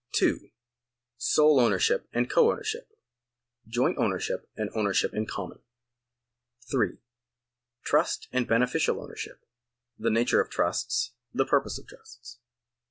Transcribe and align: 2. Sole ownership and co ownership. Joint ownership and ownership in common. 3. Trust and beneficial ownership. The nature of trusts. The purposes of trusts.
2. 0.13 0.49
Sole 1.17 1.59
ownership 1.59 2.07
and 2.11 2.27
co 2.27 2.49
ownership. 2.51 2.87
Joint 3.67 3.99
ownership 3.99 4.49
and 4.57 4.71
ownership 4.73 5.13
in 5.13 5.27
common. 5.27 5.59
3. 6.71 6.97
Trust 7.83 8.27
and 8.31 8.47
beneficial 8.47 8.99
ownership. 8.99 9.45
The 9.99 10.09
nature 10.09 10.41
of 10.41 10.49
trusts. 10.49 11.11
The 11.35 11.45
purposes 11.45 11.77
of 11.83 11.87
trusts. 11.87 12.39